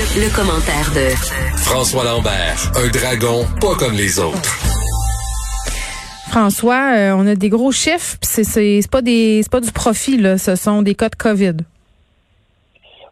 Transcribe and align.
Le, 0.00 0.34
commentaire 0.34 0.88
de 0.96 1.10
François 1.58 2.04
Lambert, 2.04 2.56
un 2.74 2.88
dragon 2.88 3.44
pas 3.60 3.76
comme 3.78 3.92
les 3.92 4.18
autres. 4.18 4.50
François, 6.30 6.94
euh, 6.96 7.14
on 7.14 7.26
a 7.26 7.34
des 7.34 7.50
gros 7.50 7.70
chiffres, 7.70 8.16
c'est 8.22 8.44
c'est 8.44 8.90
pas 8.90 9.02
des 9.02 9.42
c'est 9.42 9.52
pas 9.52 9.60
du 9.60 9.70
profit 9.70 10.16
là, 10.16 10.38
ce 10.38 10.56
sont 10.56 10.80
des 10.80 10.94
cas 10.94 11.10
de 11.10 11.16
Covid. 11.16 11.56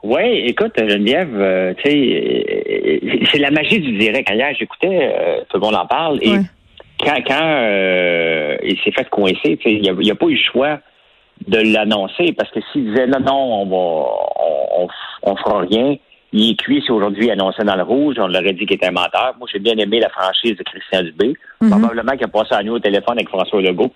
Oui, 0.03 0.45
écoute, 0.47 0.73
Geneviève, 0.79 1.39
euh, 1.39 1.75
tu 1.75 1.91
sais, 1.91 3.01
euh, 3.03 3.27
c'est 3.31 3.39
la 3.39 3.51
magie 3.51 3.81
du 3.81 3.99
direct. 3.99 4.31
Hier, 4.31 4.55
j'écoutais, 4.59 5.45
tout 5.51 5.59
le 5.59 5.61
monde 5.61 5.75
en 5.75 5.87
parle, 5.87 6.21
et 6.23 6.39
quand, 7.05 7.21
quand 7.27 7.69
il 8.63 8.79
s'est 8.83 8.93
fait 8.93 9.11
coincer, 9.11 9.59
tu 9.59 9.63
sais, 9.63 9.73
il 9.73 9.83
n'y 9.83 9.91
a, 9.91 10.13
a, 10.13 10.17
pas 10.17 10.27
eu 10.27 10.37
le 10.37 10.51
choix 10.51 10.81
de 11.47 11.59
l'annoncer 11.59 12.33
parce 12.33 12.51
que 12.51 12.61
s'il 12.73 12.87
disait 12.87 13.07
non, 13.07 13.21
non, 13.21 13.63
on 13.63 13.67
va, 13.67 14.11
on, 14.79 14.89
on, 15.25 15.37
fera 15.37 15.61
rien, 15.61 15.97
il 16.33 16.51
est 16.51 16.57
cuit 16.57 16.83
si 16.85 16.91
aujourd'hui 16.91 17.31
annoncé 17.31 17.65
dans 17.65 17.77
le 17.77 17.83
rouge, 17.83 18.17
on 18.19 18.27
l'aurait 18.27 18.53
dit 18.53 18.67
qu'il 18.67 18.77
était 18.77 18.87
un 18.87 18.93
menteur. 18.93 19.35
Moi, 19.39 19.49
j'ai 19.53 19.59
bien 19.59 19.77
aimé 19.77 20.01
la 20.01 20.11
franchise 20.11 20.57
de 20.57 20.63
Christian 20.63 21.03
Dubé. 21.03 21.35
Mhm. 21.61 21.71
Probablement 21.71 22.13
qu'il 22.13 22.25
a 22.25 22.29
passé 22.29 22.55
à 22.55 22.63
nous 22.63 22.75
au 22.75 22.79
téléphone 22.79 23.17
avec 23.19 23.29
François 23.29 23.63
Legault. 23.63 23.93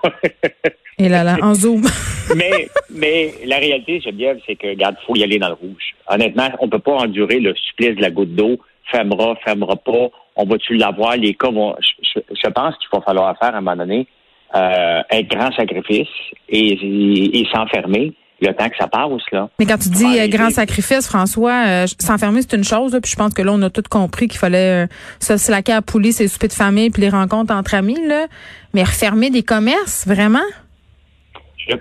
Et 0.98 1.08
là, 1.08 1.24
là, 1.24 1.36
en 1.42 1.54
zoom. 1.54 1.82
mais, 2.36 2.68
mais 2.90 3.34
la 3.44 3.56
réalité, 3.58 4.00
Geneviève, 4.00 4.38
c'est 4.46 4.56
que, 4.56 4.68
regarde, 4.68 4.96
faut 5.06 5.16
y 5.16 5.22
aller 5.22 5.38
dans 5.38 5.48
le 5.48 5.54
rouge. 5.54 5.94
Honnêtement, 6.08 6.48
on 6.60 6.68
peut 6.68 6.78
pas 6.78 6.96
endurer 6.96 7.40
le 7.40 7.54
supplice 7.54 7.96
de 7.96 8.02
la 8.02 8.10
goutte 8.10 8.34
d'eau. 8.34 8.58
Fermera, 8.90 9.36
fermera 9.44 9.76
pas. 9.76 10.08
On 10.36 10.44
va-tu 10.44 10.76
l'avoir? 10.76 11.16
Les 11.16 11.34
cas 11.34 11.50
vont, 11.50 11.74
je, 11.80 12.20
je 12.30 12.50
pense 12.50 12.76
qu'il 12.78 12.88
va 12.92 13.00
falloir 13.02 13.36
faire 13.38 13.54
à 13.54 13.58
un 13.58 13.60
moment 13.60 13.76
donné 13.76 14.06
euh, 14.54 15.02
un 15.10 15.22
grand 15.22 15.50
sacrifice 15.52 16.08
et, 16.48 17.40
et, 17.40 17.46
s'enfermer 17.54 18.12
le 18.48 18.54
temps 18.54 18.68
que 18.68 18.76
ça 18.76 18.86
passe. 18.86 19.22
Là. 19.32 19.48
Mais 19.58 19.66
quand 19.66 19.78
tu 19.78 19.88
dis 19.88 20.18
euh, 20.18 20.28
grand 20.28 20.50
sacrifice, 20.50 21.06
François, 21.06 21.64
euh, 21.66 21.86
s'enfermer, 21.98 22.42
c'est 22.42 22.56
une 22.56 22.64
chose. 22.64 22.98
puis 23.02 23.10
je 23.10 23.16
pense 23.16 23.34
que 23.34 23.42
là, 23.42 23.52
on 23.52 23.62
a 23.62 23.70
tous 23.70 23.88
compris 23.88 24.28
qu'il 24.28 24.38
fallait 24.38 24.84
euh, 24.84 24.86
se 25.20 25.36
slacker 25.36 25.72
à 25.72 25.82
poulie 25.82 26.12
ses 26.12 26.28
soupers 26.28 26.48
de 26.48 26.54
famille 26.54 26.90
puis 26.90 27.02
les 27.02 27.08
rencontres 27.08 27.54
entre 27.54 27.74
amis. 27.74 27.98
Là. 28.06 28.26
Mais 28.74 28.82
refermer 28.82 29.30
des 29.30 29.42
commerces, 29.42 30.06
vraiment? 30.06 30.38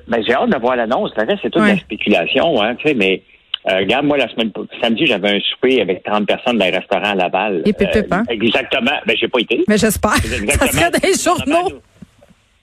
Ben, 0.08 0.24
j'ai 0.26 0.34
hâte 0.34 0.50
de 0.50 0.58
voir 0.58 0.76
l'annonce. 0.76 1.12
c'est 1.16 1.50
toute 1.50 1.56
la 1.56 1.78
spéculation. 1.78 2.62
Hein, 2.62 2.76
mais 2.96 3.24
regarde, 3.66 4.06
moi, 4.06 4.18
la 4.18 4.30
semaine 4.30 4.52
samedi, 4.80 5.08
j'avais 5.08 5.38
un 5.38 5.40
souper 5.40 5.82
avec 5.82 6.04
30 6.04 6.28
personnes 6.28 6.58
dans 6.58 6.66
un 6.66 6.72
restaurant 6.72 7.12
à 7.12 7.16
Laval. 7.16 7.64
Et 7.66 7.74
pépé, 7.74 8.04
hein? 8.12 8.24
Exactement. 8.30 8.92
Ben, 9.08 9.16
j'ai 9.20 9.28
pas 9.28 9.40
été. 9.40 9.64
Mais 9.68 9.78
j'espère. 9.78 10.14
Ça 10.14 10.68
serait 10.68 10.92
des 10.92 11.14
journaux. 11.14 11.82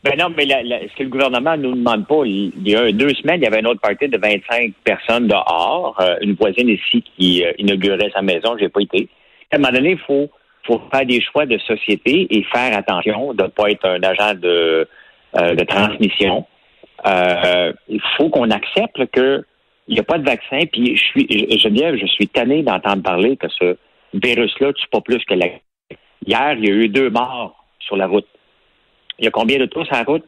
Ben 0.04 0.16
non, 0.16 0.32
mais 0.36 0.44
ce 0.44 0.96
que 0.96 1.02
le 1.02 1.08
gouvernement 1.08 1.56
nous 1.56 1.74
demande 1.74 2.06
pas, 2.06 2.22
il, 2.24 2.52
y 2.68 2.76
a 2.76 2.92
deux 2.92 3.12
semaines, 3.14 3.40
il 3.40 3.44
y 3.44 3.46
avait 3.48 3.58
une 3.58 3.66
autre 3.66 3.80
partie 3.80 4.08
de 4.08 4.16
25 4.16 4.72
personnes 4.84 5.26
dehors, 5.26 5.96
euh, 6.00 6.16
une 6.20 6.34
voisine 6.34 6.68
ici 6.68 7.02
qui 7.02 7.44
euh, 7.44 7.52
inaugurait 7.58 8.10
sa 8.14 8.22
maison, 8.22 8.56
j'ai 8.58 8.68
pas 8.68 8.80
été. 8.80 9.08
À 9.50 9.56
un 9.56 9.58
moment 9.58 9.72
donné, 9.72 9.90
il 9.92 9.98
faut, 9.98 10.30
faut 10.64 10.80
faire 10.92 11.04
des 11.04 11.20
choix 11.20 11.46
de 11.46 11.58
société 11.58 12.28
et 12.30 12.44
faire 12.44 12.76
attention 12.76 13.34
de 13.34 13.42
ne 13.42 13.48
pas 13.48 13.70
être 13.70 13.86
un 13.86 14.00
agent 14.04 14.34
de, 14.34 14.88
euh, 15.36 15.54
de 15.54 15.64
transmission. 15.64 16.46
il 17.04 18.00
faut 18.16 18.28
qu'on 18.28 18.50
accepte 18.50 19.04
que 19.10 19.44
il 19.88 19.94
n'y 19.94 20.00
a 20.00 20.04
pas 20.04 20.18
de 20.18 20.24
vaccin. 20.24 20.60
Puis 20.70 20.96
je 20.96 21.02
suis, 21.02 21.58
Geneviève, 21.58 21.96
je 21.96 22.06
suis 22.06 22.28
tanné 22.28 22.62
d'entendre 22.62 23.02
parler 23.02 23.36
que 23.36 23.48
ce 23.48 23.76
virus-là 24.14 24.72
tue 24.74 24.86
pas 24.92 25.00
plus 25.00 25.24
que 25.24 25.34
la. 25.34 25.46
Hier, 26.26 26.52
il 26.58 26.66
y 26.66 26.70
a 26.70 26.74
eu 26.74 26.88
deux 26.88 27.10
morts 27.10 27.64
sur 27.80 27.96
la 27.96 28.06
route. 28.06 28.28
Il 29.18 29.24
y 29.24 29.28
a 29.28 29.30
combien 29.30 29.58
de 29.58 29.66
tours 29.66 29.84
sur 29.86 29.94
la 29.94 30.04
route? 30.04 30.24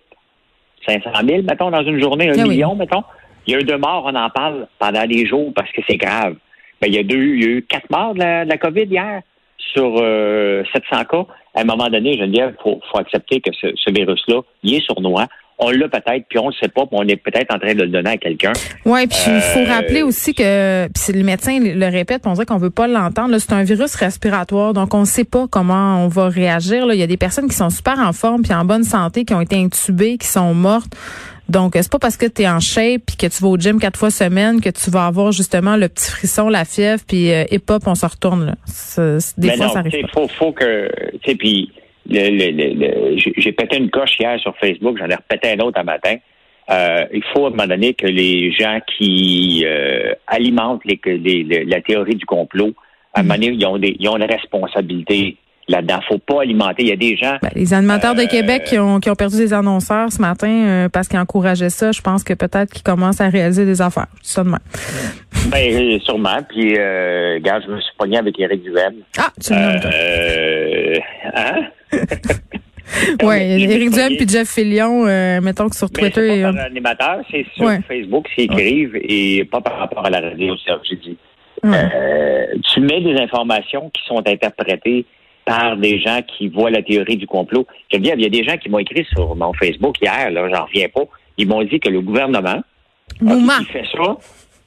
500 0.86 1.10
000, 1.27 1.42
mettons, 1.42 1.70
dans 1.70 1.84
une 1.84 2.00
journée, 2.00 2.30
un 2.30 2.38
ah 2.38 2.44
million, 2.44 2.74
mettons. 2.74 3.05
Il 3.47 3.52
y 3.52 3.56
a 3.56 3.60
eu 3.60 3.64
deux 3.64 3.77
morts, 3.77 4.05
on 4.06 4.14
en 4.14 4.30
parle 4.30 4.66
pendant 4.78 5.06
des 5.06 5.27
jours 5.27 5.52
parce 5.55 5.70
que 5.72 5.82
c'est 5.88 5.97
grave. 5.97 6.36
Mais 6.80 6.88
il, 6.88 6.94
y 6.94 6.98
a 6.98 7.02
deux, 7.02 7.16
il 7.16 7.42
y 7.42 7.47
a 7.47 7.48
eu 7.48 7.62
quatre 7.62 7.91
morts 7.91 8.14
de 8.14 8.20
la, 8.20 8.58
COVID 8.58 8.84
hier 8.84 9.20
sur 9.58 9.97
700 9.97 10.00
euh, 10.02 11.05
cas. 11.05 11.27
À 11.55 11.60
un 11.60 11.64
moment 11.64 11.88
donné, 11.88 12.16
dire, 12.28 12.52
il 12.52 12.62
faut, 12.62 12.80
accepter 12.94 13.41
que 13.41 13.52
ce, 13.52 13.69
ce 13.77 13.92
virus-là, 13.92 14.41
il 14.62 14.76
est 14.76 14.87
sournois 14.87 15.26
on 15.60 15.71
l'a 15.71 15.88
peut-être, 15.88 16.25
puis 16.28 16.38
on 16.38 16.48
le 16.48 16.54
sait 16.54 16.69
pas, 16.69 16.87
puis 16.87 16.97
on 16.98 17.06
est 17.06 17.16
peut-être 17.16 17.54
en 17.54 17.59
train 17.59 17.75
de 17.75 17.82
le 17.82 17.88
donner 17.88 18.10
à 18.10 18.16
quelqu'un. 18.16 18.53
Oui, 18.87 19.06
puis 19.06 19.19
il 19.26 19.41
faut 19.41 19.60
euh, 19.60 19.72
rappeler 19.72 20.03
aussi 20.03 20.34
que, 20.34 20.88
puis 20.88 21.12
le 21.19 21.22
médecin 21.22 21.59
le 21.60 21.87
répète, 21.87 22.22
on 22.25 22.32
dirait 22.32 22.47
qu'on 22.47 22.56
veut 22.56 22.71
pas 22.71 22.88
l'entendre. 22.88 23.37
C'est 23.38 23.53
un 23.53 23.62
virus 23.62 23.94
respiratoire, 23.94 24.72
donc 24.72 24.94
on 24.94 25.00
ne 25.00 25.04
sait 25.04 25.25
pas 25.25 25.47
comment 25.48 26.03
on 26.04 26.09
va 26.09 26.28
réagir. 26.28 26.87
Là. 26.87 26.94
Il 26.94 27.00
y 27.00 27.03
a 27.03 27.06
des 27.06 27.19
personnes 27.19 27.48
qui 27.48 27.54
sont 27.54 27.71
super 27.71 27.98
en 27.98 28.12
forme, 28.12 28.43
puis 28.43 28.54
en 28.54 28.65
bonne 28.65 28.84
santé, 28.84 29.25
qui 29.25 29.34
ont 29.34 29.41
été 29.41 29.56
intubées, 29.56 30.16
qui 30.16 30.26
sont 30.26 30.54
mortes. 30.54 30.97
Donc, 31.50 31.72
c'est 31.75 31.91
pas 31.91 31.98
parce 31.98 32.16
que 32.16 32.27
tu 32.27 32.42
es 32.42 32.48
en 32.48 32.60
shape 32.60 33.03
puis 33.04 33.16
que 33.16 33.27
tu 33.27 33.42
vas 33.42 33.48
au 33.48 33.56
gym 33.56 33.81
quatre 33.81 33.98
fois 33.98 34.10
semaine 34.10 34.60
que 34.60 34.71
tu 34.71 34.88
vas 34.88 35.06
avoir 35.06 35.32
justement 35.32 35.77
le 35.77 35.88
petit 35.88 36.09
frisson, 36.09 36.48
la 36.48 36.65
fièvre, 36.65 37.03
puis 37.06 37.32
euh, 37.32 37.44
hip 37.50 37.69
hop, 37.69 37.82
on 37.87 37.97
se 37.97 38.06
retourne. 38.06 38.47
Là. 38.47 38.54
des 39.37 39.56
fois, 39.56 39.69
ça 39.69 39.81
arrive. 39.81 40.06
Faut, 40.15 40.28
faut 40.28 40.53
que, 40.53 40.88
tu 41.15 41.31
sais, 41.31 41.34
puis 41.34 41.72
j'ai 42.10 43.53
pété 43.53 43.76
une 43.76 43.91
coche 43.91 44.19
hier 44.19 44.38
sur 44.41 44.56
Facebook, 44.59 44.98
j'en 44.98 45.09
ai 45.09 45.15
repété 45.15 45.53
un 45.53 45.59
autre 45.60 45.78
un 45.78 45.84
matin. 45.84 46.16
Euh, 46.71 47.04
il 47.12 47.22
faut 47.32 47.47
à 47.47 47.48
un 47.48 47.50
moment 47.50 47.66
donné 47.66 47.94
que 47.94 48.06
les 48.06 48.53
gens 48.53 48.78
qui 48.97 49.65
euh, 49.66 50.12
alimentent 50.26 50.82
les, 50.84 51.65
la 51.66 51.81
théorie 51.81 52.15
du 52.15 52.26
complot, 52.26 52.75
à 53.15 53.21
un 53.21 53.22
moment 53.22 53.34
donné, 53.34 53.48
ils 53.48 53.66
ont, 53.66 53.78
des, 53.78 53.97
ils 53.98 54.09
ont 54.09 54.16
une 54.16 54.31
responsabilité 54.31 55.37
là-dedans. 55.66 55.98
Faut 56.09 56.19
pas 56.19 56.43
alimenter. 56.43 56.82
Il 56.82 56.88
y 56.88 56.93
a 56.93 56.97
des 56.97 57.16
gens. 57.16 57.38
Ben, 57.43 57.50
les 57.56 57.75
animateurs 57.75 58.15
de 58.15 58.22
euh, 58.22 58.27
Québec 58.27 58.65
qui 58.65 58.78
ont, 58.78 59.00
qui 59.00 59.10
ont 59.10 59.15
perdu 59.15 59.37
des 59.37 59.53
annonceurs 59.53 60.12
ce 60.12 60.21
matin 60.21 60.88
parce 60.92 61.09
qu'ils 61.09 61.19
encourageaient 61.19 61.71
ça, 61.71 61.91
je 61.91 62.00
pense 62.00 62.22
que 62.22 62.34
peut-être 62.34 62.72
qu'ils 62.72 62.84
commencent 62.84 63.21
à 63.21 63.28
réaliser 63.28 63.65
des 63.65 63.82
affaires. 63.82 64.06
Même. 64.37 64.59
Ben, 65.48 66.00
sûrement. 66.00 66.38
Puis, 66.48 66.77
euh, 66.78 67.34
regarde, 67.34 67.65
je 67.66 67.72
me 67.72 67.81
suis 67.81 67.92
pogné 67.98 68.19
avec 68.19 68.38
Éric 68.38 68.62
Duhem. 68.62 68.94
Ah, 69.19 69.31
tu 69.41 69.53
me 69.53 69.59
euh, 69.59 70.98
Hein? 71.34 71.62
oui, 73.23 73.37
Éric 73.37 73.91
Duhem 73.91 74.17
puis 74.17 74.28
Jeff 74.28 74.49
Fillion, 74.49 75.06
euh, 75.06 75.41
mettons 75.41 75.69
que 75.69 75.77
sur 75.77 75.91
Twitter. 75.91 76.28
C'est 76.28 76.43
pas 76.43 76.53
par 76.53 76.62
l'animateur, 76.62 77.21
c'est 77.31 77.47
sur 77.55 77.71
Facebook 77.87 78.28
s'ils 78.34 78.45
écrivent 78.45 78.97
et 78.97 79.45
pas 79.45 79.61
par 79.61 79.78
rapport 79.78 80.05
à 80.05 80.11
la 80.11 80.21
radio, 80.21 80.55
j'ai 80.89 80.97
dit. 80.97 81.17
Euh, 81.65 82.47
tu 82.73 82.81
mets 82.81 83.01
des 83.01 83.17
informations 83.17 83.91
qui 83.91 84.03
sont 84.06 84.27
interprétées 84.27 85.05
par 85.45 85.77
des 85.77 86.01
gens 86.01 86.21
qui 86.23 86.49
voient 86.49 86.71
la 86.71 86.83
théorie 86.83 87.17
du 87.17 87.27
complot. 87.27 87.67
Je 87.91 87.97
veux 87.97 88.03
dire, 88.03 88.15
il 88.17 88.22
y 88.22 88.27
a 88.27 88.31
des 88.31 88.45
gens 88.45 88.57
qui 88.57 88.69
m'ont 88.69 88.78
écrit 88.78 89.05
sur 89.12 89.34
mon 89.37 89.53
Facebook 89.55 89.97
hier, 90.01 90.31
là, 90.31 90.49
j'en 90.49 90.65
reviens 90.65 90.89
pas. 90.89 91.03
Ils 91.37 91.49
m'ont 91.49 91.62
dit 91.62 91.81
que 91.81 91.89
le 91.89 92.01
gouvernement 92.01 92.62
a, 93.27 93.65
fait 93.65 93.84
ça. 93.93 94.17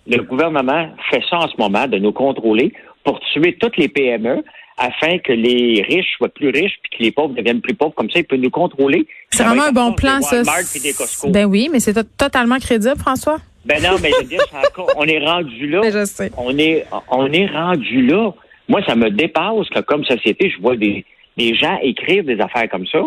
Le 0.07 0.21
gouvernement 0.23 0.89
fait 1.09 1.23
ça 1.29 1.37
en 1.37 1.47
ce 1.47 1.55
moment 1.57 1.87
de 1.87 1.97
nous 1.97 2.11
contrôler 2.11 2.73
pour 3.03 3.19
tuer 3.31 3.57
toutes 3.59 3.77
les 3.77 3.87
PME 3.87 4.43
afin 4.77 5.19
que 5.19 5.31
les 5.31 5.85
riches 5.87 6.15
soient 6.17 6.29
plus 6.29 6.49
riches 6.49 6.79
puis 6.81 6.97
que 6.97 7.03
les 7.03 7.11
pauvres 7.11 7.33
deviennent 7.35 7.61
plus 7.61 7.75
pauvres. 7.75 7.93
Comme 7.95 8.09
ça, 8.09 8.19
ils 8.19 8.25
peuvent 8.25 8.39
nous 8.39 8.49
contrôler. 8.49 9.05
C'est 9.29 9.43
vraiment 9.43 9.65
un 9.65 9.71
bon 9.71 9.93
plan, 9.93 10.21
ça. 10.21 10.41
Ben 11.29 11.45
oui, 11.45 11.69
mais 11.71 11.79
c'est 11.79 11.93
totalement 12.17 12.57
crédible, 12.57 12.97
François. 12.97 13.37
Ben 13.65 13.81
non, 13.81 13.97
mais 14.01 14.11
je 14.11 14.17
veux 14.17 14.27
dire, 14.27 14.45
on 14.97 15.05
est 15.05 15.19
rendu 15.25 15.69
là. 15.69 15.81
je 15.91 16.05
sais. 16.05 16.31
On 16.37 16.57
est, 16.57 16.85
on 17.09 17.31
est 17.31 17.47
rendu 17.47 18.05
là. 18.05 18.31
Moi, 18.67 18.81
ça 18.85 18.95
me 18.95 19.09
dépasse 19.09 19.69
que 19.73 19.79
comme 19.81 20.03
société, 20.03 20.49
je 20.49 20.61
vois 20.61 20.75
des, 20.75 21.05
des 21.37 21.55
gens 21.55 21.77
écrire 21.81 22.23
des 22.23 22.39
affaires 22.39 22.69
comme 22.69 22.87
ça. 22.87 23.01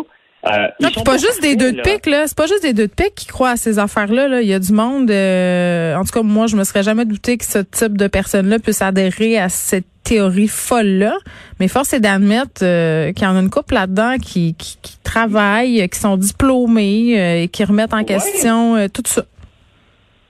Euh, 0.47 0.67
c'est 0.79 1.03
pas, 1.03 1.17
juste 1.17 1.41
des 1.41 1.55
deux 1.55 1.73
de 1.73 1.81
pique, 1.81 2.05
là. 2.05 2.27
C'est 2.27 2.37
pas 2.37 2.47
juste 2.47 2.63
des 2.63 2.73
deux 2.73 2.87
de 2.87 2.93
pique 2.93 3.15
qui 3.15 3.27
croient 3.27 3.51
à 3.51 3.55
ces 3.57 3.79
affaires-là. 3.79 4.27
Là. 4.27 4.41
Il 4.41 4.47
y 4.47 4.53
a 4.53 4.59
du 4.59 4.71
monde. 4.71 5.09
Euh, 5.11 5.95
en 5.95 6.03
tout 6.03 6.11
cas, 6.11 6.21
moi, 6.21 6.47
je 6.47 6.55
me 6.55 6.63
serais 6.63 6.83
jamais 6.83 7.05
douté 7.05 7.37
que 7.37 7.45
ce 7.45 7.59
type 7.59 7.97
de 7.97 8.07
personnes-là 8.07 8.59
puisse 8.59 8.81
adhérer 8.81 9.37
à 9.37 9.49
cette 9.49 9.85
théorie 10.03 10.47
folle-là. 10.47 11.17
Mais 11.59 11.67
force 11.67 11.93
est 11.93 11.99
d'admettre 11.99 12.63
euh, 12.63 13.11
qu'il 13.11 13.23
y 13.23 13.27
en 13.27 13.35
a 13.35 13.39
une 13.39 13.49
couple 13.49 13.73
là-dedans 13.73 14.15
qui, 14.21 14.55
qui, 14.55 14.77
qui, 14.81 14.97
travaillent, 15.03 15.87
qui 15.89 15.99
sont 15.99 16.17
diplômés 16.17 17.43
et 17.43 17.47
qui 17.49 17.63
remettent 17.63 17.93
en 17.93 18.03
question 18.03 18.87
tout 18.89 19.03
ça. 19.05 19.23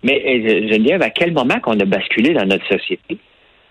Mais 0.04 0.22
Geneviève, 0.70 1.02
à 1.02 1.10
quel 1.10 1.34
moment 1.34 1.60
qu'on 1.60 1.80
a 1.80 1.86
basculé 1.86 2.34
dans 2.34 2.46
notre 2.46 2.68
société 2.68 3.18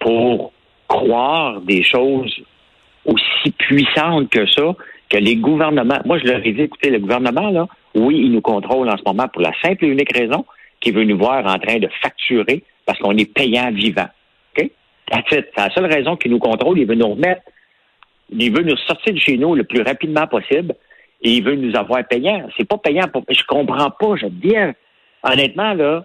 pour 0.00 0.52
croire 0.86 1.60
des 1.62 1.82
choses 1.82 2.34
aussi 3.04 3.50
puissantes 3.58 4.28
que 4.30 4.46
ça? 4.46 4.74
Que 5.08 5.16
les 5.16 5.36
gouvernements, 5.36 6.00
moi 6.04 6.18
je 6.18 6.24
leur 6.24 6.44
ai 6.44 6.52
dit, 6.52 6.62
écoutez, 6.62 6.90
le 6.90 6.98
gouvernement, 6.98 7.50
là, 7.50 7.66
oui, 7.94 8.20
il 8.24 8.32
nous 8.32 8.40
contrôle 8.40 8.88
en 8.88 8.96
ce 8.96 9.02
moment 9.06 9.28
pour 9.28 9.42
la 9.42 9.52
simple 9.62 9.84
et 9.84 9.88
unique 9.88 10.16
raison 10.16 10.44
qu'il 10.80 10.94
veut 10.94 11.04
nous 11.04 11.16
voir 11.18 11.46
en 11.46 11.58
train 11.58 11.78
de 11.78 11.88
facturer 12.02 12.62
parce 12.84 12.98
qu'on 12.98 13.16
est 13.16 13.32
payant 13.32 13.70
vivant. 13.72 14.08
OK? 14.56 14.70
C'est 15.30 15.56
la 15.56 15.70
seule 15.70 15.86
raison 15.86 16.16
qu'il 16.16 16.30
nous 16.30 16.38
contrôle. 16.38 16.78
Il 16.78 16.86
veut 16.86 16.94
nous 16.94 17.10
remettre, 17.10 17.42
il 18.30 18.52
veut 18.52 18.62
nous 18.62 18.76
sortir 18.76 19.14
de 19.14 19.18
chez 19.18 19.38
nous 19.38 19.54
le 19.54 19.64
plus 19.64 19.82
rapidement 19.82 20.26
possible 20.26 20.74
et 21.22 21.32
il 21.32 21.42
veut 21.42 21.56
nous 21.56 21.74
avoir 21.76 22.06
payant. 22.06 22.46
C'est 22.56 22.68
pas 22.68 22.78
payant 22.78 23.08
pour, 23.08 23.24
je 23.28 23.42
comprends 23.46 23.90
pas, 23.90 24.16
je 24.16 24.26
dis, 24.26 24.54
honnêtement, 25.22 25.74
là, 25.74 26.04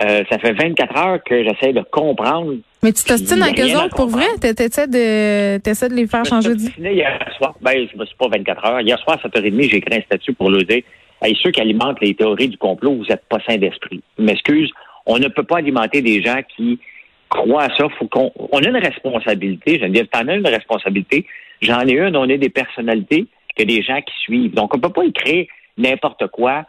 euh, 0.00 0.24
ça 0.30 0.38
fait 0.38 0.52
24 0.52 0.96
heures 0.98 1.22
que 1.22 1.44
j'essaie 1.44 1.72
de 1.72 1.82
comprendre. 1.90 2.54
Mais 2.82 2.92
tu 2.92 3.04
t'ostines 3.04 3.42
avec 3.42 3.60
eux 3.60 3.76
autres 3.76 3.94
pour 3.94 4.08
vrai? 4.08 4.26
T'essaies 4.40 4.88
de, 4.88 5.58
de 5.58 5.94
les 5.94 6.06
faire 6.06 6.24
changer 6.24 6.54
d'idée? 6.54 6.94
hier 6.94 7.18
soir. 7.36 7.54
Ben, 7.60 7.86
c'est 7.90 8.16
pas 8.16 8.28
24 8.28 8.64
heures. 8.66 8.80
Hier 8.80 8.98
soir, 8.98 9.18
à 9.22 9.28
7h30, 9.28 9.70
j'ai 9.70 9.76
écrit 9.76 9.98
un 9.98 10.02
statut 10.02 10.32
pour 10.32 10.50
le 10.50 10.62
dire. 10.62 10.82
Hey, 11.20 11.38
ceux 11.42 11.50
qui 11.50 11.60
alimentent 11.60 12.00
les 12.00 12.14
théories 12.14 12.48
du 12.48 12.58
complot, 12.58 12.94
vous 12.94 13.04
n'êtes 13.04 13.24
pas 13.28 13.38
sains 13.46 13.58
d'esprit. 13.58 14.02
Je 14.18 14.24
m'excuse. 14.24 14.70
On 15.06 15.18
ne 15.18 15.28
peut 15.28 15.44
pas 15.44 15.58
alimenter 15.58 16.02
des 16.02 16.22
gens 16.22 16.40
qui 16.56 16.80
crois 17.28 17.64
à 17.64 17.76
ça. 17.76 17.86
Faut 17.98 18.08
qu'on 18.08 18.32
on 18.36 18.58
a 18.58 18.68
une 18.68 18.76
responsabilité. 18.76 19.78
Je 19.80 19.86
dire, 19.86 20.06
t'en 20.10 20.26
as 20.26 20.34
une 20.34 20.46
responsabilité. 20.46 21.26
J'en 21.60 21.86
ai 21.86 21.92
une. 21.92 22.16
On 22.16 22.28
est 22.28 22.38
des 22.38 22.48
personnalités, 22.48 23.26
que 23.56 23.62
des 23.62 23.82
gens 23.82 24.00
qui 24.00 24.14
suivent. 24.22 24.54
Donc, 24.54 24.74
on 24.74 24.80
peut 24.80 24.88
pas 24.88 25.04
écrire 25.04 25.46
n'importe 25.78 26.26
quoi, 26.28 26.64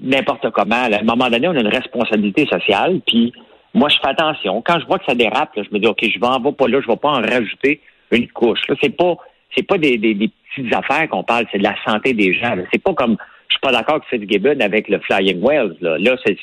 n'importe 0.00 0.50
comment. 0.50 0.76
À 0.76 1.00
un 1.00 1.02
moment 1.02 1.28
donné, 1.28 1.48
on 1.48 1.56
a 1.56 1.60
une 1.60 1.68
responsabilité 1.68 2.46
sociale. 2.46 3.00
Puis, 3.06 3.32
moi, 3.74 3.88
je 3.88 3.96
fais 4.02 4.08
attention. 4.08 4.62
Quand 4.62 4.80
je 4.80 4.86
vois 4.86 4.98
que 4.98 5.04
ça 5.04 5.14
dérape, 5.14 5.50
je 5.56 5.68
me 5.72 5.78
dis, 5.78 5.86
OK, 5.86 6.02
je 6.02 6.18
vais 6.18 6.26
en 6.26 6.52
pas 6.52 6.68
là, 6.68 6.80
je 6.80 6.86
vais 6.86 6.96
pas 6.96 7.10
en 7.10 7.20
rajouter 7.20 7.80
une 8.10 8.28
couche. 8.28 8.60
Là, 8.68 8.74
c'est 8.82 8.96
pas, 8.96 9.16
c'est 9.56 9.66
pas 9.66 9.78
des, 9.78 9.96
des, 9.98 10.14
petites 10.14 10.74
affaires 10.74 11.08
qu'on 11.08 11.22
parle, 11.22 11.46
c'est 11.52 11.58
de 11.58 11.62
la 11.62 11.76
santé 11.84 12.12
des 12.12 12.34
gens. 12.34 12.56
C'est 12.72 12.82
pas 12.82 12.94
comme, 12.94 13.16
je 13.48 13.54
suis 13.54 13.60
pas 13.60 13.72
d'accord 13.72 13.96
avec 13.96 14.08
Fitzgibbon 14.08 14.60
avec 14.60 14.88
le 14.88 14.98
Flying 15.00 15.40
Wells. 15.40 15.76
Là, 15.80 15.98
là 15.98 16.16
c'est, 16.24 16.36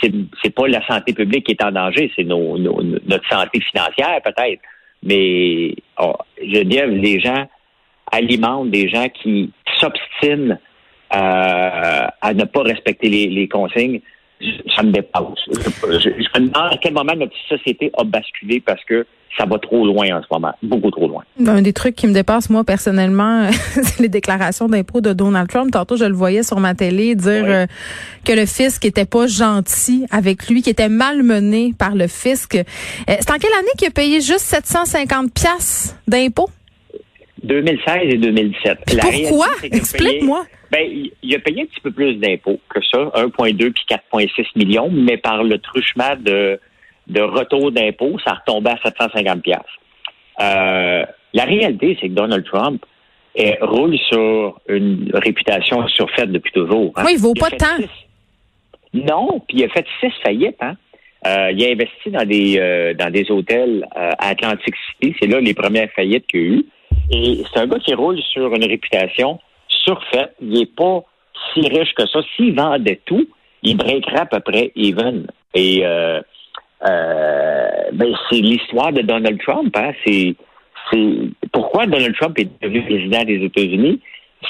c'est, 0.00 0.54
pas 0.54 0.66
la 0.68 0.84
santé 0.86 1.12
publique 1.12 1.46
qui 1.46 1.52
est 1.52 1.62
en 1.62 1.70
danger, 1.70 2.10
c'est 2.16 2.24
nos, 2.24 2.58
notre 2.58 3.28
santé 3.28 3.60
financière 3.60 4.20
peut-être. 4.22 4.60
Mais 5.02 5.74
oh, 6.00 6.14
je 6.42 6.60
dire, 6.62 6.86
les 6.86 7.20
gens 7.20 7.46
alimentent 8.10 8.70
des 8.70 8.88
gens 8.88 9.08
qui 9.08 9.50
s'obstinent 9.78 10.58
euh, 11.14 12.06
à 12.20 12.34
ne 12.34 12.44
pas 12.44 12.62
respecter 12.62 13.08
les, 13.08 13.26
les 13.28 13.48
consignes 13.48 14.00
ça 14.74 14.82
me 14.82 14.92
dépasse. 14.92 15.22
Je, 15.48 16.08
me 16.08 16.48
demande 16.48 16.72
à 16.72 16.76
quel 16.80 16.92
moment 16.92 17.14
notre 17.14 17.36
société 17.48 17.90
a 17.96 18.04
basculé 18.04 18.60
parce 18.60 18.82
que 18.84 19.06
ça 19.38 19.46
va 19.46 19.58
trop 19.58 19.86
loin 19.86 20.18
en 20.18 20.20
ce 20.20 20.26
moment, 20.30 20.52
beaucoup 20.62 20.90
trop 20.90 21.08
loin. 21.08 21.24
Un 21.46 21.62
des 21.62 21.72
trucs 21.72 21.94
qui 21.94 22.06
me 22.06 22.12
dépasse, 22.12 22.50
moi, 22.50 22.64
personnellement, 22.64 23.48
c'est 23.50 24.00
les 24.00 24.10
déclarations 24.10 24.68
d'impôts 24.68 25.00
de 25.00 25.14
Donald 25.14 25.48
Trump. 25.48 25.70
Tantôt, 25.70 25.96
je 25.96 26.04
le 26.04 26.12
voyais 26.12 26.42
sur 26.42 26.60
ma 26.60 26.74
télé 26.74 27.14
dire 27.14 27.44
euh, 27.46 27.66
que 28.26 28.32
le 28.32 28.44
fisc 28.44 28.84
était 28.84 29.06
pas 29.06 29.26
gentil 29.26 30.06
avec 30.10 30.48
lui, 30.48 30.60
qu'il 30.60 30.72
était 30.72 30.90
malmené 30.90 31.72
par 31.78 31.94
le 31.94 32.08
fisc. 32.08 32.56
Euh, 32.56 32.62
c'est 33.06 33.30
en 33.30 33.38
quelle 33.38 33.54
année 33.58 33.70
qu'il 33.78 33.88
a 33.88 33.90
payé 33.90 34.20
juste 34.20 34.40
750 34.40 35.32
pièces 35.32 35.96
d'impôts? 36.06 36.50
2016 37.42 37.96
et 38.04 38.18
2017. 38.18 38.78
pourquoi? 39.28 39.48
Explique-moi. 39.62 40.44
Ben, 40.70 40.88
il 41.22 41.34
a 41.34 41.38
payé 41.38 41.62
un 41.62 41.66
petit 41.66 41.80
peu 41.80 41.90
plus 41.90 42.14
d'impôts 42.14 42.58
que 42.70 42.80
ça, 42.90 42.98
1,2 42.98 43.72
puis 43.72 43.84
4,6 43.90 44.46
millions, 44.56 44.88
mais 44.90 45.18
par 45.18 45.42
le 45.42 45.58
truchement 45.58 46.16
de, 46.18 46.58
de 47.08 47.20
retour 47.20 47.72
d'impôts, 47.72 48.18
ça 48.24 48.34
retombait 48.34 48.70
à 48.70 48.78
750 48.82 49.42
pièces. 49.42 49.58
Euh, 50.40 51.04
la 51.34 51.44
réalité, 51.44 51.98
c'est 52.00 52.08
que 52.08 52.14
Donald 52.14 52.44
Trump 52.44 52.84
roule 53.60 53.98
sur 54.10 54.60
une 54.68 55.10
réputation 55.14 55.86
surfaite 55.88 56.30
depuis 56.32 56.52
toujours. 56.52 56.92
Hein. 56.96 57.02
Oui, 57.04 57.12
il 57.16 57.20
vaut 57.20 57.34
pas 57.34 57.50
tant. 57.50 57.78
Non, 58.94 59.40
puis 59.48 59.58
il 59.58 59.64
a 59.64 59.68
fait 59.68 59.86
six 60.00 60.12
faillites. 60.22 60.56
Hein. 60.60 60.76
Euh, 61.26 61.52
il 61.52 61.64
a 61.64 61.70
investi 61.70 62.10
dans 62.10 62.24
des 62.24 62.58
euh, 62.58 62.94
dans 62.94 63.10
des 63.10 63.30
hôtels 63.30 63.86
à 63.94 64.28
Atlantic 64.28 64.74
City. 65.00 65.14
C'est 65.20 65.28
là 65.28 65.40
les 65.40 65.54
premières 65.54 65.90
faillites 65.92 66.26
qu'il 66.26 66.40
y 66.40 66.44
a 66.44 66.46
eu. 66.56 66.66
Et 67.10 67.44
c'est 67.52 67.60
un 67.60 67.66
gars 67.66 67.78
qui 67.78 67.94
roule 67.94 68.20
sur 68.20 68.54
une 68.54 68.64
réputation 68.64 69.38
surfaite. 69.68 70.34
Il 70.40 70.50
n'est 70.50 70.66
pas 70.66 71.02
si 71.52 71.60
riche 71.60 71.94
que 71.94 72.06
ça. 72.06 72.20
S'il 72.36 72.54
vendait 72.54 73.00
tout, 73.04 73.26
il 73.62 73.76
breakerait 73.76 74.20
à 74.20 74.26
peu 74.26 74.40
près 74.40 74.72
even. 74.76 75.26
Et 75.54 75.84
euh, 75.84 76.20
euh, 76.86 77.68
ben, 77.92 78.14
c'est 78.28 78.36
l'histoire 78.36 78.92
de 78.92 79.02
Donald 79.02 79.40
Trump. 79.40 79.76
Hein? 79.76 79.92
C'est, 80.04 80.34
pourquoi 81.52 81.86
Donald 81.86 82.14
Trump 82.16 82.38
est 82.38 82.48
devenu 82.60 82.82
président 82.82 83.24
des 83.24 83.44
États-Unis? 83.44 84.00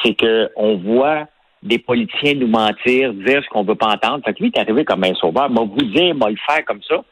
C'est 0.03 0.17
qu'on 0.19 0.77
voit 0.79 1.27
des 1.63 1.79
politiciens 1.79 2.35
nous 2.35 2.49
mentir, 2.49 3.13
dire 3.13 3.43
ce 3.45 3.49
qu'on 3.51 3.63
veut 3.63 3.75
pas 3.75 3.89
entendre. 3.89 4.25
Fait 4.25 4.35
que 4.35 4.43
lui, 4.43 4.53
est 4.55 4.59
arrivé 4.59 4.85
comme 4.85 5.05
un 5.05 5.15
sauveur. 5.15 5.51
Moi, 5.51 5.65
vous 5.65 5.85
dire, 5.85 6.15
moi, 6.15 6.31
le 6.31 6.37
faire 6.49 6.65
comme 6.65 6.83
ça. 6.83 7.05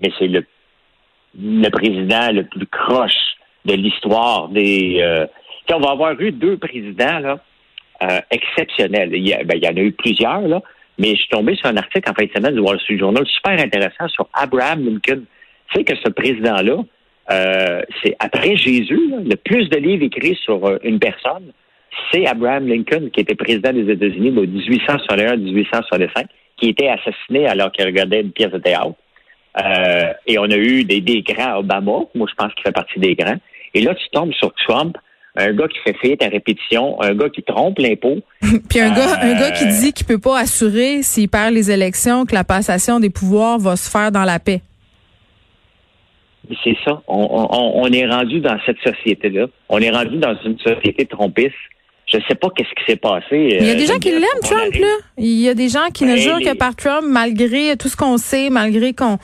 Mais 0.00 0.10
c'est 0.18 0.28
le, 0.28 0.46
le 1.38 1.68
président 1.68 2.32
le 2.32 2.44
plus 2.44 2.66
croche 2.66 3.37
de 3.68 3.74
l'histoire 3.74 4.48
des. 4.48 4.98
Euh, 5.00 5.26
on 5.70 5.80
va 5.80 5.90
avoir 5.90 6.18
eu 6.20 6.32
deux 6.32 6.56
présidents 6.56 7.18
là, 7.18 7.38
euh, 8.02 8.20
exceptionnels. 8.30 9.10
Il 9.12 9.28
y, 9.28 9.34
ben, 9.44 9.56
il 9.56 9.64
y 9.64 9.68
en 9.68 9.76
a 9.76 9.80
eu 9.80 9.92
plusieurs, 9.92 10.40
là, 10.40 10.62
mais 10.98 11.10
je 11.10 11.16
suis 11.16 11.28
tombé 11.28 11.54
sur 11.56 11.66
un 11.66 11.76
article 11.76 12.10
en 12.10 12.14
fin 12.14 12.24
de 12.24 12.32
semaine 12.34 12.54
du 12.54 12.60
Wall 12.60 12.80
Street 12.80 12.98
Journal 12.98 13.24
super 13.26 13.52
intéressant 13.52 14.08
sur 14.08 14.28
Abraham 14.32 14.84
Lincoln. 14.84 15.24
Tu 15.70 15.78
sais 15.78 15.84
que 15.84 15.94
ce 15.94 16.10
président-là, 16.10 16.78
euh, 17.30 17.82
c'est 18.02 18.16
après 18.18 18.56
Jésus, 18.56 19.12
le 19.22 19.36
plus 19.36 19.68
de 19.68 19.76
livres 19.76 20.04
écrits 20.04 20.38
sur 20.42 20.78
une 20.82 20.98
personne, 20.98 21.52
c'est 22.10 22.26
Abraham 22.26 22.66
Lincoln, 22.66 23.10
qui 23.12 23.20
était 23.20 23.34
président 23.34 23.72
des 23.72 23.92
États-Unis 23.92 24.30
de 24.30 24.46
1861-1865, 24.46 26.26
qui 26.56 26.70
était 26.70 26.88
assassiné 26.88 27.46
alors 27.46 27.70
qu'il 27.72 27.84
regardait 27.84 28.22
une 28.22 28.32
pièce 28.32 28.50
de 28.50 28.58
théâtre. 28.58 28.94
Et 30.26 30.38
on 30.38 30.44
a 30.44 30.56
eu 30.56 30.84
des, 30.84 31.00
des 31.00 31.22
grands 31.22 31.58
Obama, 31.58 32.04
moi 32.14 32.26
je 32.30 32.34
pense 32.34 32.54
qu'il 32.54 32.62
fait 32.62 32.72
partie 32.72 32.98
des 32.98 33.14
grands. 33.14 33.38
Et 33.74 33.80
là, 33.80 33.94
tu 33.94 34.08
tombes 34.12 34.32
sur 34.32 34.52
Trump, 34.66 34.96
un 35.36 35.52
gars 35.52 35.68
qui 35.68 35.78
fait 35.84 35.96
faillite 36.00 36.22
à 36.22 36.28
répétition, 36.28 37.00
un 37.00 37.14
gars 37.14 37.28
qui 37.28 37.42
trompe 37.42 37.78
l'impôt. 37.78 38.16
Puis 38.40 38.80
un 38.80 38.92
gars, 38.92 39.20
un 39.20 39.34
gars 39.34 39.50
qui 39.52 39.64
euh, 39.64 39.80
dit 39.80 39.92
qu'il 39.92 40.06
peut 40.06 40.18
pas 40.18 40.40
assurer 40.40 41.02
s'il 41.02 41.28
perd 41.28 41.54
les 41.54 41.70
élections 41.70 42.24
que 42.24 42.34
la 42.34 42.44
passation 42.44 42.98
des 43.00 43.10
pouvoirs 43.10 43.58
va 43.58 43.76
se 43.76 43.90
faire 43.90 44.10
dans 44.10 44.24
la 44.24 44.38
paix. 44.38 44.62
C'est 46.64 46.76
ça. 46.84 47.02
On, 47.06 47.92
est 47.92 48.06
rendu 48.06 48.40
dans 48.40 48.58
cette 48.64 48.78
société-là. 48.78 49.46
On 49.68 49.80
est 49.80 49.90
rendu 49.90 50.16
dans 50.16 50.34
une 50.44 50.58
société 50.58 51.04
trompiste. 51.04 51.52
Je 52.10 52.16
ne 52.16 52.22
sais 52.26 52.34
pas 52.34 52.48
qu'est-ce 52.56 52.70
qui 52.70 52.90
s'est 52.90 52.96
passé. 52.96 53.58
Il 53.60 53.66
y 53.66 53.70
a 53.70 53.74
des 53.74 53.84
euh, 53.84 53.92
gens 53.92 53.98
qui 53.98 54.10
l'aiment, 54.10 54.42
Trump, 54.42 54.74
là. 54.74 54.96
Il 55.18 55.40
y 55.40 55.48
a 55.50 55.52
des 55.52 55.68
gens 55.68 55.90
qui 55.92 56.04
ne 56.04 56.14
ben, 56.14 56.16
jurent 56.16 56.40
que 56.40 56.56
par 56.56 56.74
Trump, 56.74 57.04
malgré 57.06 57.76
tout 57.76 57.88
ce 57.88 57.96
qu'on 57.98 58.16
sait, 58.16 58.48
malgré 58.48 58.94
qu'on 58.94 59.18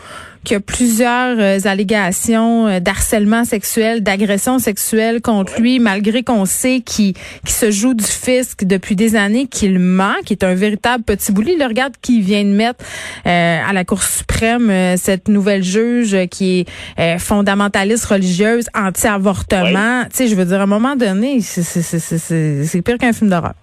qu'il 0.44 0.54
y 0.54 0.56
a 0.56 0.60
plusieurs 0.60 1.36
euh, 1.38 1.58
allégations 1.64 2.68
euh, 2.68 2.80
d'harcèlement 2.80 3.44
sexuel, 3.44 4.02
d'agression 4.02 4.58
sexuelle 4.58 5.20
contre 5.20 5.60
lui, 5.60 5.78
malgré 5.80 6.22
qu'on 6.22 6.44
sait 6.44 6.80
qu'il 6.80 7.14
se 7.46 7.70
joue 7.70 7.94
du 7.94 8.04
fisc 8.04 8.64
depuis 8.64 8.94
des 8.94 9.16
années, 9.16 9.46
qu'il 9.46 9.78
ment, 9.78 10.14
qu'il 10.24 10.36
est 10.36 10.44
un 10.44 10.54
véritable 10.54 11.04
petit 11.04 11.32
bouli. 11.32 11.56
Le 11.56 11.66
regarde 11.66 11.94
qui 12.00 12.20
vient 12.20 12.44
de 12.44 12.50
mettre 12.50 12.84
euh, 13.26 13.60
à 13.66 13.72
la 13.72 13.84
Cour 13.84 14.02
suprême 14.02 14.96
cette 14.96 15.28
nouvelle 15.28 15.62
juge 15.62 16.16
qui 16.30 16.66
est 16.96 17.18
fondamentaliste 17.18 18.04
religieuse, 18.06 18.66
anti-avortement. 18.74 20.04
Tu 20.04 20.16
sais, 20.16 20.28
je 20.28 20.34
veux 20.34 20.44
dire, 20.44 20.60
à 20.60 20.64
un 20.64 20.66
moment 20.66 20.96
donné, 20.96 21.40
c'est 21.40 22.82
pire 22.82 22.98
qu'un 22.98 23.12
film 23.12 23.30
d'horreur 23.30 23.54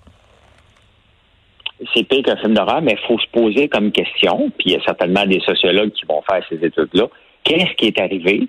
c'est 1.94 2.08
pire 2.08 2.24
qu'un 2.24 2.38
film 2.38 2.54
d'horreur, 2.54 2.82
mais 2.82 2.94
il 2.94 3.08
faut 3.08 3.20
se 3.20 3.28
poser 3.32 3.68
comme 3.68 3.92
question, 3.92 4.52
puis 4.58 4.68
il 4.68 4.72
y 4.74 4.76
a 4.76 4.84
certainement 4.84 5.26
des 5.26 5.40
sociologues 5.42 5.92
qui 5.92 6.06
vont 6.06 6.22
faire 6.30 6.44
ces 6.50 6.64
études-là. 6.66 7.08
Qu'est-ce 7.44 7.74
qui 7.76 7.88
est 7.88 8.00
arrivé 8.00 8.48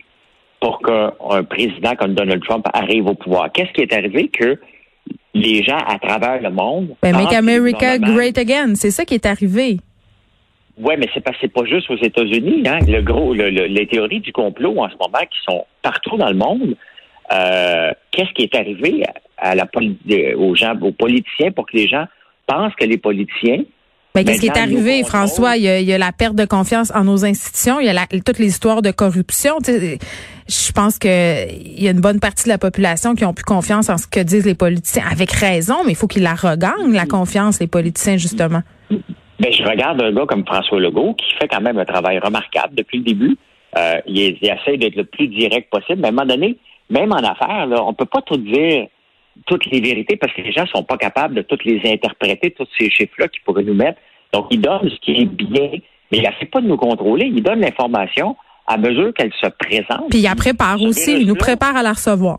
pour 0.60 0.80
qu'un 0.80 1.44
président 1.44 1.94
comme 1.98 2.14
Donald 2.14 2.42
Trump 2.44 2.66
arrive 2.72 3.06
au 3.06 3.14
pouvoir? 3.14 3.50
Qu'est-ce 3.52 3.72
qui 3.72 3.80
est 3.80 3.94
arrivé 3.94 4.28
que 4.28 4.58
les 5.34 5.62
gens 5.62 5.78
à 5.78 5.98
travers 5.98 6.40
le 6.40 6.50
monde. 6.50 6.94
Ben, 7.02 7.16
make 7.16 7.32
America 7.32 7.98
great 7.98 8.38
again. 8.38 8.74
C'est 8.74 8.90
ça 8.90 9.04
qui 9.04 9.14
est 9.14 9.26
arrivé. 9.26 9.78
Oui, 10.78 10.94
mais 10.98 11.08
c'est 11.12 11.22
pas, 11.22 11.32
pas 11.32 11.64
juste 11.64 11.90
aux 11.90 11.96
États-Unis. 11.96 12.62
Hein. 12.66 12.78
Le 12.86 13.02
gros, 13.02 13.34
les 13.34 13.86
théories 13.86 14.20
du 14.20 14.32
complot 14.32 14.78
en 14.78 14.88
ce 14.88 14.94
moment 14.94 15.24
qui 15.30 15.38
sont 15.46 15.64
partout 15.82 16.16
dans 16.16 16.28
le 16.28 16.36
monde. 16.36 16.76
Euh, 17.32 17.92
qu'est-ce 18.10 18.32
qui 18.32 18.42
est 18.42 18.54
arrivé 18.54 19.04
à 19.38 19.54
la, 19.54 19.66
aux 20.36 20.54
gens, 20.54 20.74
aux 20.80 20.92
politiciens 20.92 21.50
pour 21.52 21.66
que 21.66 21.76
les 21.76 21.88
gens 21.88 22.06
pense 22.52 22.74
que 22.74 22.84
les 22.84 22.98
politiciens 22.98 23.64
mais 24.14 24.24
qu'est-ce 24.24 24.40
qui 24.40 24.46
est 24.46 24.58
arrivé, 24.58 25.04
François? 25.04 25.56
Il 25.56 25.62
y, 25.62 25.92
a, 25.92 25.98
la 25.98 26.12
perte 26.12 26.34
de 26.34 26.44
confiance 26.44 26.92
en 26.94 27.04
nos 27.04 27.24
institutions, 27.24 27.80
il 27.80 27.86
y 27.86 27.88
a 27.88 27.94
la, 27.94 28.06
toute 28.06 28.38
l'histoire 28.38 28.82
de 28.82 28.90
corruption. 28.90 29.54
je 29.64 30.72
pense 30.72 30.98
qu'il 30.98 31.10
y 31.10 31.88
a 31.88 31.90
une 31.90 32.00
bonne 32.02 32.20
partie 32.20 32.44
de 32.44 32.50
la 32.50 32.58
population 32.58 33.14
qui 33.14 33.24
ont 33.24 33.32
plus 33.32 33.44
confiance 33.44 33.88
en 33.88 33.96
ce 33.96 34.06
que 34.06 34.20
disent 34.20 34.44
les 34.44 34.54
politiciens, 34.54 35.04
avec 35.10 35.30
raison, 35.30 35.76
mais 35.86 35.92
il 35.92 35.96
faut 35.96 36.08
qu'ils 36.08 36.24
la 36.24 36.34
regagnent, 36.34 36.92
la 36.92 37.06
confiance, 37.06 37.58
les 37.58 37.68
politiciens, 37.68 38.18
justement. 38.18 38.60
Ben, 38.90 39.50
je 39.50 39.62
regarde 39.62 40.02
un 40.02 40.12
gars 40.12 40.26
comme 40.28 40.44
François 40.44 40.78
Legault 40.78 41.14
qui 41.14 41.32
fait 41.40 41.48
quand 41.48 41.62
même 41.62 41.78
un 41.78 41.86
travail 41.86 42.18
remarquable 42.18 42.74
depuis 42.74 42.98
le 42.98 43.04
début. 43.04 43.36
Euh, 43.78 43.98
il, 44.06 44.36
essaie 44.42 44.76
d'être 44.76 44.96
le 44.96 45.04
plus 45.04 45.28
direct 45.28 45.70
possible, 45.70 46.00
mais 46.02 46.08
à 46.08 46.10
un 46.10 46.12
moment 46.12 46.26
donné, 46.26 46.58
même 46.90 47.12
en 47.12 47.16
affaires, 47.16 47.66
là, 47.66 47.82
on 47.82 47.94
peut 47.94 48.04
pas 48.04 48.20
tout 48.20 48.36
dire 48.36 48.88
toutes 49.46 49.66
les 49.66 49.80
vérités 49.80 50.16
parce 50.16 50.32
que 50.32 50.42
les 50.42 50.52
gens 50.52 50.66
sont 50.66 50.84
pas 50.84 50.96
capables 50.96 51.34
de 51.34 51.42
toutes 51.42 51.64
les 51.64 51.80
interpréter, 51.90 52.50
tous 52.50 52.68
ces 52.78 52.90
chiffres-là 52.90 53.28
qu'ils 53.28 53.42
pourraient 53.42 53.64
nous 53.64 53.74
mettre. 53.74 53.98
Donc, 54.32 54.46
ils 54.50 54.60
donnent 54.60 54.88
ce 54.88 54.98
qui 55.00 55.22
est 55.22 55.26
bien, 55.26 55.70
mais 56.10 56.18
il 56.18 56.22
n'essaie 56.22 56.46
pas 56.50 56.60
de 56.60 56.66
nous 56.66 56.76
contrôler. 56.76 57.26
Ils 57.26 57.42
donnent 57.42 57.60
l'information 57.60 58.36
à 58.66 58.76
mesure 58.76 59.12
qu'elle 59.14 59.32
se 59.32 59.48
présente. 59.48 60.10
Puis 60.10 60.20
il 60.20 60.36
prépare 60.36 60.80
aussi, 60.82 61.20
il 61.20 61.26
nous 61.26 61.34
prépare 61.34 61.76
à 61.76 61.82
la 61.82 61.92
recevoir. 61.92 62.38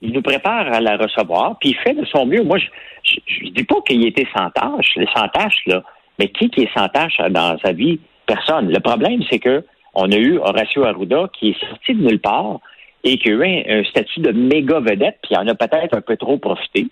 Il 0.00 0.12
nous 0.12 0.22
prépare 0.22 0.72
à 0.72 0.80
la 0.80 0.96
recevoir, 0.96 1.58
puis 1.58 1.70
il 1.70 1.76
fait 1.76 1.94
de 1.94 2.04
son 2.06 2.24
mieux. 2.24 2.42
Moi, 2.44 2.58
je 2.58 3.46
ne 3.46 3.50
dis 3.50 3.64
pas 3.64 3.80
qu'il 3.86 4.06
était 4.06 4.26
sans 4.36 4.48
tâche, 4.50 4.96
sans 5.14 5.28
tâche, 5.28 5.60
là, 5.66 5.82
mais 6.18 6.28
qui, 6.28 6.48
qui 6.50 6.62
est 6.62 6.70
sans 6.76 6.88
tâche 6.88 7.18
dans 7.30 7.58
sa 7.58 7.72
vie? 7.72 7.98
Personne. 8.26 8.70
Le 8.70 8.80
problème, 8.80 9.22
c'est 9.30 9.38
que 9.38 9.64
on 9.94 10.12
a 10.12 10.16
eu 10.16 10.38
Horacio 10.38 10.84
Arruda 10.84 11.28
qui 11.32 11.50
est 11.50 11.66
sorti 11.66 11.94
de 11.94 12.06
nulle 12.06 12.20
part, 12.20 12.60
et 13.04 13.18
qui 13.18 13.28
a 13.28 13.32
eu 13.32 13.64
un, 13.68 13.84
statut 13.84 14.20
de 14.20 14.32
méga 14.32 14.80
vedette, 14.80 15.18
puis 15.22 15.32
il 15.32 15.38
en 15.38 15.46
a 15.46 15.54
peut-être 15.54 15.96
un 15.96 16.00
peu 16.00 16.16
trop 16.16 16.38
profité. 16.38 16.86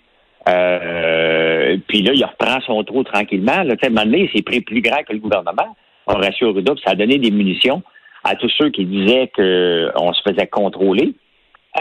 Euh, 0.47 1.77
puis 1.87 2.01
là, 2.01 2.13
il 2.13 2.23
reprend 2.23 2.61
son 2.61 2.83
trou 2.83 3.03
tranquillement. 3.03 3.63
Là, 3.63 3.75
à 3.81 3.85
un 3.85 3.89
moment 3.89 4.05
donné, 4.05 4.29
il 4.29 4.37
s'est 4.37 4.43
pris 4.43 4.61
plus 4.61 4.81
grand 4.81 5.03
que 5.03 5.13
le 5.13 5.19
gouvernement. 5.19 5.75
Horacio 6.05 6.49
Arruda, 6.49 6.73
ça 6.85 6.91
a 6.91 6.95
donné 6.95 7.17
des 7.17 7.31
munitions 7.31 7.83
à 8.23 8.35
tous 8.35 8.49
ceux 8.57 8.69
qui 8.69 8.85
disaient 8.85 9.29
qu'on 9.35 10.13
se 10.13 10.21
faisait 10.27 10.47
contrôler. 10.47 11.13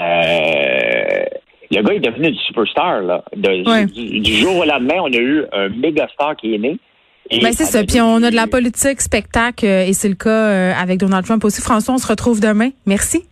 Euh, 0.01 1.25
le 1.71 1.83
gars 1.83 1.95
est 1.95 2.01
devenu 2.01 2.33
du 2.33 2.39
superstar. 2.39 3.03
Là. 3.03 3.25
du, 3.37 4.33
jour 4.35 4.57
au 4.57 4.65
lendemain, 4.65 4.97
on 5.01 5.13
a 5.13 5.17
eu 5.17 5.45
un 5.53 5.69
méga 5.69 6.09
star 6.13 6.35
qui 6.37 6.55
est 6.55 6.59
né. 6.59 6.79
Ben 7.31 7.53
c'est 7.53 7.65
ça. 7.65 7.83
Puis 7.85 8.01
on 8.01 8.23
a 8.23 8.31
de 8.31 8.37
la 8.37 8.47
politique, 8.47 9.01
spectacle, 9.01 9.65
et 9.65 9.93
c'est 9.93 10.09
le 10.09 10.15
cas 10.15 10.73
avec 10.77 10.99
Donald 10.99 11.25
Trump 11.25 11.45
aussi. 11.45 11.61
François, 11.61 11.95
on 11.95 11.99
se 11.99 12.07
retrouve 12.07 12.41
demain. 12.41 12.71
Merci. 12.85 13.25